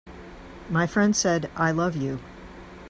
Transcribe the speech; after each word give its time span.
My 0.67 0.87
friend 0.87 1.15
said: 1.15 1.51
"I 1.55 1.69
love 1.69 1.95
you. 1.95 2.19